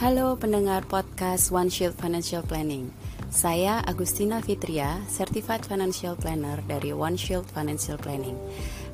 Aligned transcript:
Halo 0.00 0.32
pendengar 0.40 0.88
podcast 0.88 1.52
One 1.52 1.68
Shield 1.68 1.92
Financial 1.92 2.40
Planning. 2.40 2.88
Saya 3.28 3.84
Agustina 3.84 4.40
Fitria, 4.40 4.96
Certified 5.12 5.68
Financial 5.68 6.16
Planner 6.16 6.64
dari 6.64 6.88
One 6.88 7.20
Shield 7.20 7.44
Financial 7.52 8.00
Planning. 8.00 8.32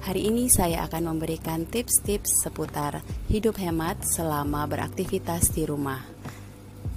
Hari 0.02 0.26
ini 0.26 0.50
saya 0.50 0.82
akan 0.82 1.14
memberikan 1.14 1.62
tips-tips 1.62 2.42
seputar 2.42 3.06
hidup 3.30 3.54
hemat 3.54 4.02
selama 4.02 4.66
beraktivitas 4.66 5.54
di 5.54 5.62
rumah. 5.62 6.02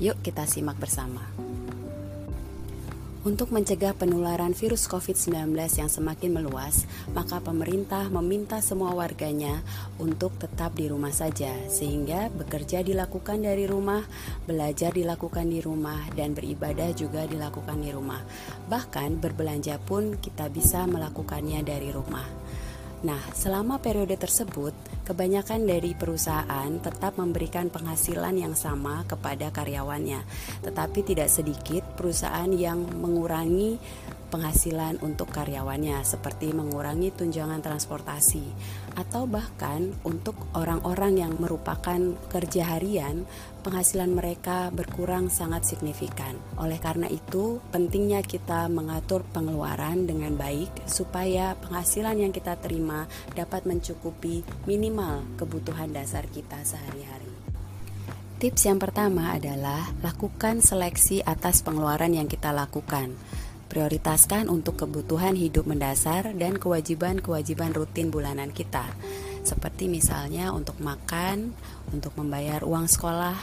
Yuk 0.01 0.17
kita 0.25 0.49
simak 0.49 0.81
bersama. 0.81 1.48
Untuk 3.19 3.51
mencegah 3.51 3.91
penularan 3.99 4.55
virus 4.55 4.87
COVID-19 4.87 5.51
yang 5.51 5.91
semakin 5.91 6.39
meluas, 6.39 6.87
maka 7.11 7.43
pemerintah 7.43 8.07
meminta 8.07 8.63
semua 8.63 8.95
warganya 8.95 9.59
untuk 9.99 10.39
tetap 10.39 10.71
di 10.79 10.87
rumah 10.87 11.11
saja, 11.11 11.51
sehingga 11.67 12.31
bekerja 12.31 12.79
dilakukan 12.79 13.43
dari 13.43 13.67
rumah, 13.67 14.07
belajar 14.47 14.95
dilakukan 14.95 15.51
di 15.51 15.59
rumah, 15.59 15.99
dan 16.15 16.31
beribadah 16.31 16.95
juga 16.95 17.27
dilakukan 17.27 17.83
di 17.83 17.91
rumah. 17.91 18.23
Bahkan 18.71 19.19
berbelanja 19.19 19.83
pun 19.83 20.15
kita 20.15 20.47
bisa 20.47 20.87
melakukannya 20.87 21.59
dari 21.59 21.91
rumah. 21.91 22.23
Nah, 22.99 23.31
selama 23.31 23.79
periode 23.79 24.19
tersebut, 24.19 24.75
kebanyakan 25.07 25.63
dari 25.63 25.95
perusahaan 25.95 26.67
tetap 26.83 27.15
memberikan 27.15 27.71
penghasilan 27.71 28.35
yang 28.35 28.55
sama 28.59 29.07
kepada 29.07 29.55
karyawannya, 29.55 30.19
tetapi 30.67 30.99
tidak 31.07 31.31
sedikit 31.31 31.87
perusahaan 31.95 32.51
yang 32.51 32.83
mengurangi 32.99 33.79
penghasilan 34.29 35.01
untuk 35.01 35.33
karyawannya, 35.33 35.99
seperti 36.05 36.53
mengurangi 36.53 37.09
tunjangan 37.11 37.59
transportasi, 37.59 38.45
atau 38.95 39.25
bahkan 39.25 39.91
untuk 40.05 40.37
orang-orang 40.53 41.19
yang 41.25 41.33
merupakan 41.41 41.99
kerja 42.29 42.77
harian, 42.77 43.25
penghasilan 43.65 44.13
mereka 44.13 44.69
berkurang 44.69 45.27
sangat 45.27 45.67
signifikan. 45.67 46.37
Oleh 46.61 46.79
karena 46.79 47.09
itu, 47.09 47.59
pentingnya 47.73 48.23
kita 48.23 48.71
mengatur 48.71 49.25
pengeluaran 49.33 50.07
dengan 50.07 50.37
baik 50.37 50.87
supaya 50.87 51.57
penghasilan 51.59 52.29
yang 52.29 52.31
kita 52.31 52.55
terima 52.61 53.09
dapat 53.35 53.67
mencukupi 53.67 54.45
minimal 54.69 55.25
kebutuhan 55.35 55.91
dasar 55.91 56.29
kita 56.29 56.61
sehari-hari. 56.63 57.29
Tips 58.39 58.71
yang 58.71 58.79
pertama 58.79 59.35
adalah 59.35 59.91
lakukan 59.99 60.63
seleksi 60.63 61.19
atas 61.19 61.59
pengeluaran 61.59 62.15
yang 62.15 62.23
kita 62.31 62.55
lakukan. 62.55 63.11
Prioritaskan 63.69 64.49
untuk 64.49 64.81
kebutuhan 64.81 65.37
hidup 65.37 65.69
mendasar 65.69 66.33
dan 66.33 66.57
kewajiban-kewajiban 66.57 67.69
rutin 67.77 68.09
bulanan 68.09 68.49
kita, 68.49 68.89
seperti 69.45 69.85
misalnya 69.85 70.49
untuk 70.49 70.81
makan, 70.81 71.53
untuk 71.93 72.17
membayar 72.17 72.65
uang 72.65 72.89
sekolah, 72.89 73.37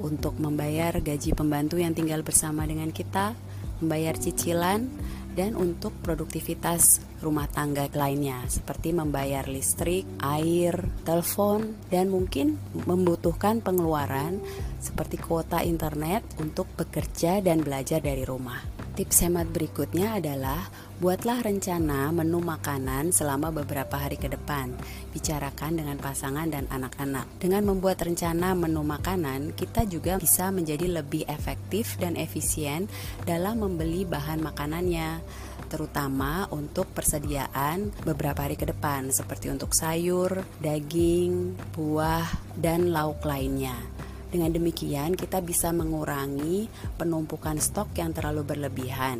untuk 0.00 0.40
membayar 0.40 0.96
gaji 0.96 1.36
pembantu 1.36 1.76
yang 1.76 1.92
tinggal 1.92 2.24
bersama 2.24 2.64
dengan 2.64 2.88
kita, 2.88 3.36
membayar 3.84 4.16
cicilan, 4.16 4.88
dan 5.36 5.54
untuk 5.54 5.94
produktivitas 6.02 7.04
rumah 7.22 7.46
tangga 7.46 7.86
lainnya 7.94 8.42
seperti 8.50 8.90
membayar 8.90 9.46
listrik, 9.46 10.08
air, 10.18 10.74
telepon, 11.06 11.76
dan 11.92 12.10
mungkin 12.10 12.58
membutuhkan 12.88 13.62
pengeluaran 13.62 14.42
seperti 14.82 15.20
kuota 15.20 15.62
internet 15.62 16.24
untuk 16.42 16.66
bekerja 16.74 17.44
dan 17.44 17.62
belajar 17.62 18.02
dari 18.02 18.26
rumah. 18.26 18.79
Tips 19.00 19.24
hemat 19.24 19.48
berikutnya 19.48 20.20
adalah 20.20 20.68
buatlah 21.00 21.40
rencana 21.40 22.12
menu 22.12 22.36
makanan 22.44 23.16
selama 23.16 23.48
beberapa 23.48 23.96
hari 23.96 24.20
ke 24.20 24.28
depan. 24.28 24.76
Bicarakan 25.16 25.80
dengan 25.80 25.96
pasangan 25.96 26.44
dan 26.52 26.68
anak-anak. 26.68 27.24
Dengan 27.40 27.64
membuat 27.64 28.04
rencana 28.04 28.52
menu 28.52 28.84
makanan, 28.84 29.56
kita 29.56 29.88
juga 29.88 30.20
bisa 30.20 30.52
menjadi 30.52 31.00
lebih 31.00 31.24
efektif 31.32 31.96
dan 31.96 32.12
efisien 32.12 32.92
dalam 33.24 33.64
membeli 33.64 34.04
bahan 34.04 34.44
makanannya, 34.44 35.24
terutama 35.72 36.44
untuk 36.52 36.92
persediaan 36.92 37.96
beberapa 38.04 38.44
hari 38.44 38.60
ke 38.60 38.68
depan 38.68 39.08
seperti 39.16 39.48
untuk 39.48 39.72
sayur, 39.72 40.44
daging, 40.60 41.56
buah, 41.72 42.28
dan 42.52 42.92
lauk 42.92 43.24
lainnya. 43.24 43.99
Dengan 44.30 44.54
demikian, 44.54 45.18
kita 45.18 45.42
bisa 45.42 45.74
mengurangi 45.74 46.70
penumpukan 46.94 47.58
stok 47.58 47.98
yang 47.98 48.14
terlalu 48.14 48.46
berlebihan, 48.46 49.18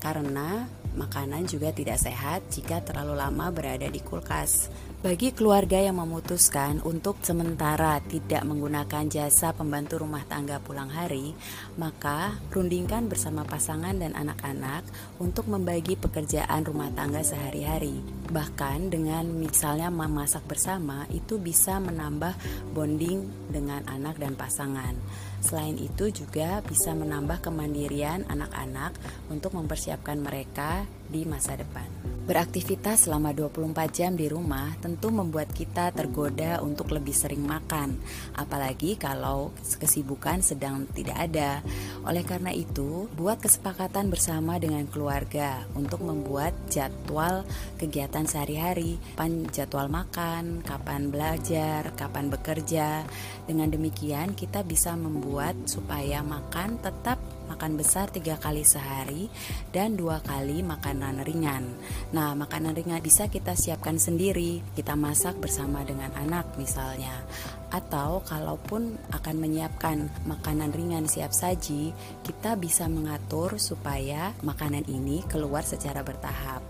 karena 0.00 0.64
makanan 0.96 1.44
juga 1.44 1.76
tidak 1.76 2.00
sehat 2.00 2.40
jika 2.48 2.80
terlalu 2.80 3.20
lama 3.20 3.52
berada 3.52 3.84
di 3.84 4.00
kulkas. 4.00 4.72
Bagi 5.06 5.30
keluarga 5.30 5.78
yang 5.78 6.02
memutuskan 6.02 6.82
untuk 6.82 7.22
sementara 7.22 8.02
tidak 8.10 8.42
menggunakan 8.42 9.06
jasa 9.06 9.54
pembantu 9.54 10.02
rumah 10.02 10.26
tangga 10.26 10.58
pulang 10.58 10.90
hari, 10.90 11.30
maka 11.78 12.34
rundingkan 12.50 13.06
bersama 13.06 13.46
pasangan 13.46 13.94
dan 14.02 14.18
anak-anak 14.18 14.82
untuk 15.22 15.46
membagi 15.46 15.94
pekerjaan 15.94 16.66
rumah 16.66 16.90
tangga 16.90 17.22
sehari-hari. 17.22 18.02
Bahkan 18.34 18.90
dengan 18.90 19.30
misalnya 19.30 19.94
memasak 19.94 20.42
bersama 20.50 21.06
itu 21.14 21.38
bisa 21.38 21.78
menambah 21.78 22.34
bonding 22.74 23.30
dengan 23.46 23.86
anak 23.86 24.18
dan 24.18 24.34
pasangan. 24.34 24.98
Selain 25.38 25.78
itu 25.78 26.10
juga 26.10 26.66
bisa 26.66 26.98
menambah 26.98 27.46
kemandirian 27.46 28.26
anak-anak 28.26 28.98
untuk 29.30 29.54
mempersiapkan 29.54 30.18
mereka 30.18 30.82
di 31.06 31.22
masa 31.22 31.54
depan. 31.54 32.05
Beraktivitas 32.26 33.06
selama 33.06 33.30
24 33.30 33.86
jam 33.94 34.18
di 34.18 34.26
rumah 34.26 34.74
tentu 34.82 35.14
membuat 35.14 35.46
kita 35.54 35.94
tergoda 35.94 36.58
untuk 36.58 36.90
lebih 36.90 37.14
sering 37.14 37.46
makan, 37.46 37.94
apalagi 38.34 38.98
kalau 38.98 39.54
kesibukan 39.78 40.42
sedang 40.42 40.90
tidak 40.90 41.14
ada. 41.22 41.62
Oleh 42.02 42.26
karena 42.26 42.50
itu, 42.50 43.06
buat 43.14 43.38
kesepakatan 43.38 44.10
bersama 44.10 44.58
dengan 44.58 44.90
keluarga 44.90 45.70
untuk 45.78 46.02
membuat 46.02 46.50
jadwal 46.66 47.46
kegiatan 47.78 48.26
sehari-hari, 48.26 48.98
kapan 49.14 49.46
jadwal 49.54 49.86
makan, 49.86 50.66
kapan 50.66 51.14
belajar, 51.14 51.94
kapan 51.94 52.26
bekerja. 52.26 53.06
Dengan 53.46 53.70
demikian, 53.70 54.34
kita 54.34 54.66
bisa 54.66 54.98
membuat 54.98 55.54
supaya 55.70 56.26
makan 56.26 56.82
tetap 56.82 57.22
makan 57.56 57.80
besar 57.80 58.12
tiga 58.12 58.36
kali 58.36 58.68
sehari 58.68 59.32
dan 59.72 59.96
dua 59.96 60.20
kali 60.20 60.60
makanan 60.60 61.24
ringan. 61.24 61.64
Nah, 62.12 62.36
makanan 62.36 62.76
ringan 62.76 63.00
bisa 63.00 63.32
kita 63.32 63.56
siapkan 63.56 63.96
sendiri, 63.96 64.60
kita 64.76 64.92
masak 64.92 65.40
bersama 65.40 65.80
dengan 65.80 66.12
anak 66.20 66.52
misalnya. 66.60 67.24
Atau 67.72 68.20
kalaupun 68.28 69.00
akan 69.08 69.36
menyiapkan 69.40 70.28
makanan 70.28 70.76
ringan 70.76 71.08
siap 71.08 71.32
saji, 71.32 71.96
kita 72.20 72.60
bisa 72.60 72.92
mengatur 72.92 73.56
supaya 73.56 74.36
makanan 74.44 74.84
ini 74.84 75.24
keluar 75.24 75.64
secara 75.64 76.04
bertahap. 76.04 76.60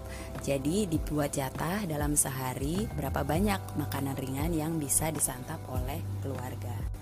Jadi 0.47 0.87
dibuat 0.87 1.35
jatah 1.35 1.83
dalam 1.91 2.15
sehari 2.15 2.87
berapa 2.95 3.27
banyak 3.27 3.75
makanan 3.75 4.15
ringan 4.15 4.55
yang 4.55 4.79
bisa 4.79 5.11
disantap 5.11 5.59
oleh 5.67 5.99
keluarga. 6.23 6.96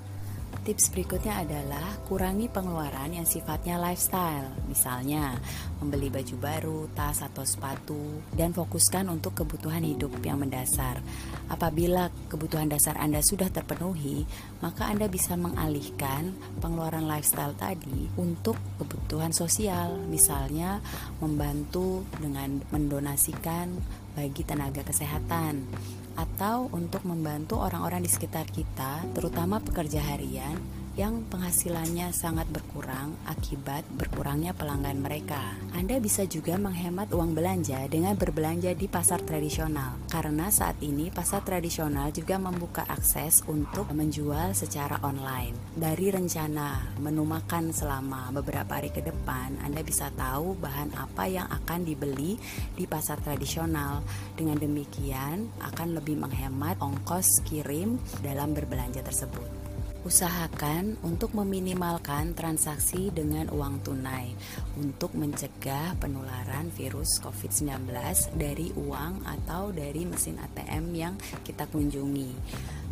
Tips 0.64 0.96
berikutnya 0.96 1.44
adalah 1.44 1.92
kurangi 2.08 2.48
pengeluaran 2.48 3.12
yang 3.12 3.28
sifatnya 3.28 3.76
lifestyle, 3.76 4.48
misalnya 4.64 5.36
membeli 5.76 6.08
baju 6.08 6.36
baru, 6.40 6.80
tas 6.96 7.20
atau 7.20 7.44
sepatu, 7.44 8.24
dan 8.32 8.56
fokuskan 8.56 9.12
untuk 9.12 9.36
kebutuhan 9.36 9.84
hidup 9.84 10.16
yang 10.24 10.40
mendasar. 10.40 11.04
Apabila 11.52 12.08
kebutuhan 12.32 12.72
dasar 12.72 12.96
Anda 12.96 13.20
sudah 13.20 13.52
terpenuhi, 13.52 14.24
maka 14.64 14.88
Anda 14.88 15.04
bisa 15.04 15.36
mengalihkan 15.36 16.32
pengeluaran 16.64 17.04
lifestyle 17.04 17.52
tadi 17.60 18.08
untuk 18.16 18.56
kebutuhan 18.80 19.36
sosial, 19.36 20.00
misalnya 20.08 20.80
membantu 21.20 22.08
dengan 22.24 22.64
mendonasikan 22.72 23.68
bagi 24.16 24.40
tenaga 24.48 24.80
kesehatan 24.80 25.68
atau 26.14 26.70
untuk 26.70 27.02
membantu 27.06 27.58
orang-orang 27.58 28.02
di 28.02 28.10
sekitar 28.10 28.46
kita, 28.50 29.02
terutama 29.14 29.58
pekerja 29.58 30.00
harian 30.14 30.83
yang 30.94 31.26
penghasilannya 31.26 32.14
sangat 32.14 32.46
berkurang 32.54 33.18
akibat 33.26 33.82
berkurangnya 33.98 34.54
pelanggan 34.54 35.02
mereka. 35.02 35.58
Anda 35.74 35.98
bisa 35.98 36.22
juga 36.22 36.54
menghemat 36.54 37.10
uang 37.10 37.34
belanja 37.34 37.82
dengan 37.90 38.14
berbelanja 38.14 38.70
di 38.78 38.86
pasar 38.86 39.18
tradisional, 39.26 39.98
karena 40.06 40.54
saat 40.54 40.78
ini 40.86 41.10
pasar 41.10 41.42
tradisional 41.42 42.14
juga 42.14 42.38
membuka 42.38 42.86
akses 42.86 43.42
untuk 43.50 43.90
menjual 43.90 44.54
secara 44.54 45.02
online. 45.02 45.58
Dari 45.74 46.14
rencana 46.14 46.94
menu 47.02 47.26
makan 47.26 47.74
selama 47.74 48.30
beberapa 48.30 48.78
hari 48.78 48.94
ke 48.94 49.02
depan, 49.02 49.58
Anda 49.66 49.82
bisa 49.82 50.14
tahu 50.14 50.54
bahan 50.62 50.94
apa 50.94 51.26
yang 51.26 51.50
akan 51.50 51.82
dibeli 51.82 52.38
di 52.78 52.86
pasar 52.86 53.18
tradisional. 53.18 54.06
Dengan 54.38 54.62
demikian, 54.62 55.50
akan 55.58 55.98
lebih 55.98 56.22
menghemat 56.22 56.78
ongkos 56.78 57.42
kirim 57.42 57.98
dalam 58.22 58.54
berbelanja 58.54 59.02
tersebut. 59.02 59.73
Usahakan 60.04 61.00
untuk 61.00 61.32
meminimalkan 61.32 62.36
transaksi 62.36 63.08
dengan 63.08 63.48
uang 63.48 63.80
tunai 63.80 64.36
untuk 64.76 65.16
mencegah 65.16 65.96
penularan 65.96 66.68
virus 66.76 67.16
COVID-19 67.24 67.88
dari 68.36 68.68
uang 68.76 69.24
atau 69.24 69.72
dari 69.72 70.04
mesin 70.04 70.36
ATM 70.36 70.84
yang 70.92 71.16
kita 71.40 71.64
kunjungi 71.72 72.36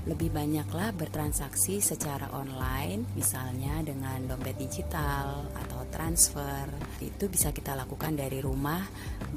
lebih 0.03 0.35
banyaklah 0.35 0.91
bertransaksi 0.99 1.79
secara 1.79 2.27
online, 2.35 3.07
misalnya 3.15 3.79
dengan 3.87 4.27
dompet 4.27 4.59
digital 4.59 5.47
atau 5.55 5.87
transfer. 5.95 6.67
Itu 6.99 7.31
bisa 7.31 7.55
kita 7.55 7.79
lakukan 7.79 8.19
dari 8.19 8.43
rumah 8.43 8.83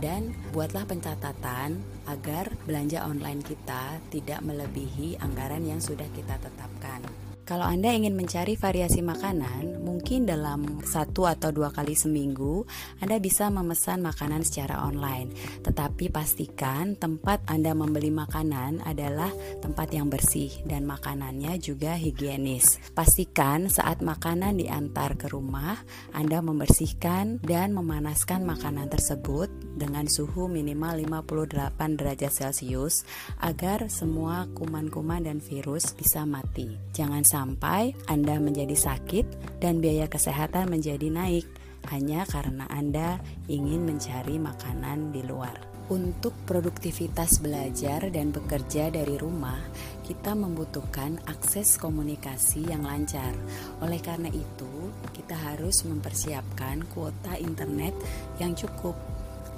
dan 0.01 0.33
buatlah 0.49 0.89
pencatatan 0.89 1.77
agar 2.09 2.49
belanja 2.65 3.05
online 3.05 3.45
kita 3.45 4.01
tidak 4.09 4.41
melebihi 4.41 5.21
anggaran 5.21 5.61
yang 5.69 5.77
sudah 5.77 6.09
kita 6.17 6.41
tetapkan. 6.41 7.34
Kalau 7.45 7.69
Anda 7.69 7.93
ingin 7.93 8.17
mencari 8.17 8.57
variasi 8.57 9.05
makanan, 9.05 9.85
mungkin 9.85 10.25
dalam 10.25 10.81
satu 10.81 11.29
atau 11.29 11.53
dua 11.53 11.69
kali 11.69 11.93
seminggu 11.93 12.65
Anda 13.01 13.21
bisa 13.21 13.53
memesan 13.53 14.01
makanan 14.01 14.41
secara 14.41 14.81
online. 14.81 15.29
Tetapi 15.61 16.09
pastikan 16.09 16.97
tempat 16.97 17.45
Anda 17.45 17.77
membeli 17.77 18.09
makanan 18.09 18.81
adalah 18.81 19.29
tempat 19.61 19.93
yang 19.93 20.09
bersih 20.09 20.49
dan 20.65 20.89
makanannya 20.89 21.61
juga 21.61 21.93
higienis. 21.93 22.81
Pastikan 22.97 23.69
saat 23.69 24.01
makanan 24.01 24.57
diantar 24.57 25.13
ke 25.13 25.29
rumah, 25.29 25.77
Anda 26.17 26.41
membersihkan 26.41 27.45
dan 27.45 27.77
memanaskan 27.77 28.41
makanan 28.41 28.89
tersebut 28.89 29.53
dengan 29.77 30.09
suhu 30.09 30.49
minimal 30.49 30.97
58 31.01 31.97
derajat 31.97 32.33
Celcius 32.33 33.05
agar 33.37 33.85
semua 33.89 34.49
kuman-kuman 34.57 35.21
dan 35.21 35.37
virus 35.41 35.93
bisa 35.93 36.25
mati. 36.25 36.73
Jangan 36.95 37.21
sampai 37.35 37.91
Anda 38.07 38.39
menjadi 38.39 38.79
sakit 38.79 39.59
dan 39.59 39.83
biaya 39.83 40.07
kesehatan 40.07 40.71
menjadi 40.71 41.11
naik 41.11 41.43
hanya 41.91 42.23
karena 42.23 42.63
Anda 42.71 43.19
ingin 43.51 43.83
mencari 43.83 44.39
makanan 44.39 45.11
di 45.11 45.19
luar. 45.27 45.75
Untuk 45.85 46.33
produktivitas 46.49 47.45
belajar 47.45 48.09
dan 48.09 48.33
bekerja 48.33 48.89
dari 48.89 49.21
rumah, 49.21 49.61
kita 50.01 50.33
membutuhkan 50.33 51.21
akses 51.29 51.77
komunikasi 51.77 52.65
yang 52.65 52.89
lancar. 52.89 53.37
Oleh 53.85 54.01
karena 54.01 54.33
itu, 54.33 54.89
kita 55.13 55.37
harus 55.37 55.85
mempersiapkan 55.85 56.89
kuota 56.89 57.37
internet 57.37 57.93
yang 58.41 58.57
cukup 58.57 58.97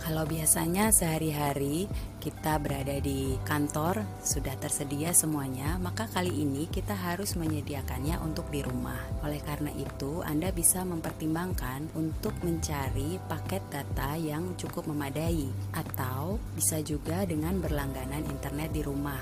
kalau 0.02 0.24
biasanya 0.30 0.94
sehari-hari 0.94 1.90
kita 2.18 2.60
berada 2.60 3.00
di 3.00 3.40
kantor 3.48 4.04
sudah 4.20 4.52
tersedia 4.60 5.16
semuanya, 5.16 5.80
maka 5.80 6.12
kali 6.12 6.44
ini 6.44 6.68
kita 6.68 6.92
harus 6.92 7.40
menyediakannya 7.40 8.20
untuk 8.20 8.52
di 8.52 8.60
rumah. 8.66 9.00
Oleh 9.24 9.40
karena 9.40 9.72
itu, 9.72 10.20
Anda 10.28 10.52
bisa 10.52 10.84
mempertimbangkan 10.84 11.96
untuk 11.96 12.36
mencari 12.44 13.16
paket 13.32 13.64
data 13.72 14.20
yang 14.20 14.60
cukup 14.60 14.92
memadai 14.92 15.48
atau 15.72 16.36
bisa 16.52 16.84
juga 16.84 17.24
dengan 17.24 17.64
berlangganan 17.64 18.28
internet 18.28 18.76
di 18.76 18.84
rumah. 18.84 19.22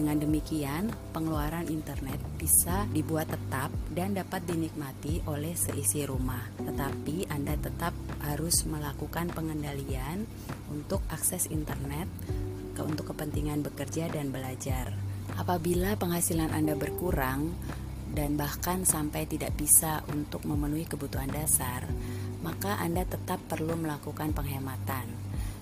Dengan 0.00 0.16
demikian, 0.16 0.88
pengeluaran 1.12 1.68
internet 1.68 2.16
bisa 2.40 2.88
dibuat 2.88 3.28
tetap 3.28 3.68
dan 3.92 4.16
dapat 4.16 4.48
dinikmati 4.48 5.20
oleh 5.28 5.52
seisi 5.52 6.08
rumah. 6.08 6.40
Tetapi 6.56 7.28
Anda 7.28 7.52
tetap 7.60 7.92
harus 8.24 8.64
melakukan 8.64 9.28
pengendalian 9.28 10.24
untuk 10.72 11.04
akses 11.12 11.52
internet 11.52 12.08
untuk 12.80 13.12
kepentingan 13.12 13.60
bekerja 13.60 14.08
dan 14.08 14.32
belajar. 14.32 14.96
Apabila 15.36 16.00
penghasilan 16.00 16.48
Anda 16.48 16.80
berkurang 16.80 17.52
dan 18.16 18.40
bahkan 18.40 18.88
sampai 18.88 19.28
tidak 19.28 19.52
bisa 19.52 20.00
untuk 20.08 20.48
memenuhi 20.48 20.88
kebutuhan 20.88 21.28
dasar, 21.28 21.84
maka 22.40 22.80
Anda 22.80 23.04
tetap 23.04 23.36
perlu 23.52 23.76
melakukan 23.76 24.32
penghematan. 24.32 25.19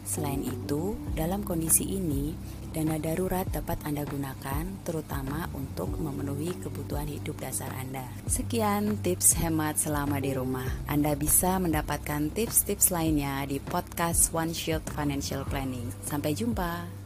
Selain 0.09 0.41
itu, 0.41 0.97
dalam 1.13 1.45
kondisi 1.45 1.85
ini, 1.85 2.33
dana 2.73 2.97
darurat 2.97 3.45
dapat 3.53 3.77
Anda 3.85 4.09
gunakan 4.09 4.65
terutama 4.81 5.53
untuk 5.53 5.93
memenuhi 6.01 6.57
kebutuhan 6.65 7.13
hidup 7.13 7.37
dasar 7.45 7.69
Anda. 7.77 8.09
Sekian 8.25 9.05
tips 9.05 9.37
hemat 9.37 9.77
selama 9.77 10.17
di 10.17 10.33
rumah. 10.33 10.67
Anda 10.89 11.13
bisa 11.13 11.61
mendapatkan 11.61 12.33
tips-tips 12.33 12.89
lainnya 12.89 13.45
di 13.45 13.61
podcast 13.61 14.33
One 14.33 14.57
Shield 14.57 14.89
Financial 14.89 15.45
Planning. 15.45 15.93
Sampai 16.09 16.33
jumpa. 16.33 16.98